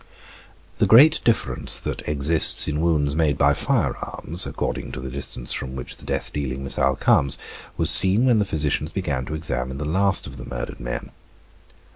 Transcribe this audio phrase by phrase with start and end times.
[0.79, 5.75] The great difference that exists in wounds made by firearms, according to the distance from
[5.75, 7.37] which the death dealing missile comes,
[7.77, 11.11] was seen when the physicians began to examine the last of the murdered men.